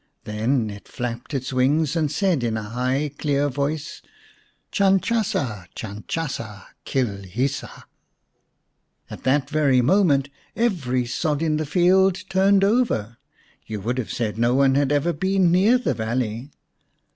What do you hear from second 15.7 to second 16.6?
the valley.